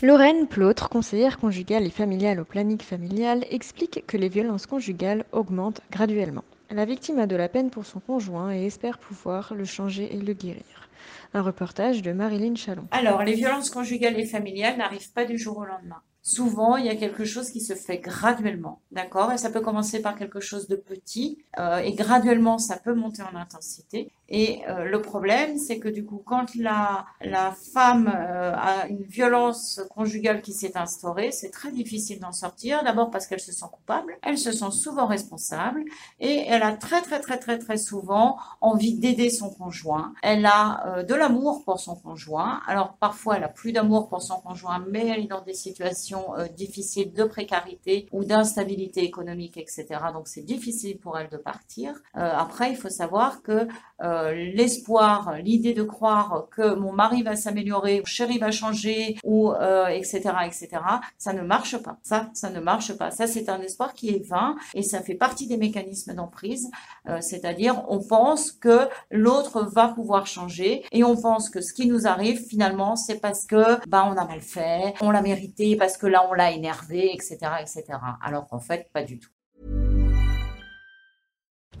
[0.00, 5.80] Lorraine Plautre, conseillère conjugale et familiale au planning familial, explique que les violences conjugales augmentent
[5.90, 6.44] graduellement.
[6.70, 10.20] La victime a de la peine pour son conjoint et espère pouvoir le changer et
[10.20, 10.88] le guérir.
[11.34, 12.86] Un reportage de Marilyn Chalon.
[12.92, 16.00] Alors, les violences conjugales et familiales n'arrivent pas du jour au lendemain.
[16.28, 19.32] Souvent, il y a quelque chose qui se fait graduellement, d'accord?
[19.32, 23.22] Et ça peut commencer par quelque chose de petit, euh, et graduellement, ça peut monter
[23.22, 24.12] en intensité.
[24.28, 29.04] Et euh, le problème, c'est que du coup, quand la, la femme euh, a une
[29.04, 32.84] violence conjugale qui s'est instaurée, c'est très difficile d'en sortir.
[32.84, 35.82] D'abord parce qu'elle se sent coupable, elle se sent souvent responsable
[36.20, 40.12] et elle a très très très très très souvent envie d'aider son conjoint.
[40.22, 42.60] Elle a de l'amour pour son conjoint.
[42.66, 46.17] Alors parfois, elle a plus d'amour pour son conjoint, mais elle est dans des situations
[46.56, 49.86] difficiles de précarité ou d'instabilité économique, etc.
[50.12, 51.94] Donc c'est difficile pour elle de partir.
[52.14, 53.66] après, il faut savoir que
[54.00, 59.52] euh, l'espoir, l'idée de croire que mon mari va s'améliorer, mon chéri va changer, ou
[59.52, 60.68] etc., euh, etc.,
[61.16, 61.98] ça ne marche pas.
[62.02, 63.10] Ça, ça ne marche pas.
[63.10, 66.70] Ça, c'est un espoir qui est vain et ça fait partie des mécanismes d'emprise.
[67.08, 71.86] Euh, c'est-à-dire, on pense que l'autre va pouvoir changer et on pense que ce qui
[71.86, 76.12] nous arrive finalement, c'est parce que bah on a mal fait, on l'a mérité, parce
[76.12, 77.98] que là on l'a énervé, etc., etc.
[78.22, 79.30] Alors qu'en fait, pas du tout.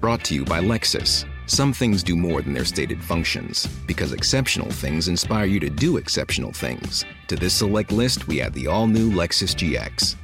[0.00, 1.24] Brought to you by Lexus.
[1.46, 5.96] Some things do more than their stated functions, because exceptional things inspire you to do
[5.96, 7.04] exceptional things.
[7.28, 10.16] To this select list, we add the all new Lexus GX.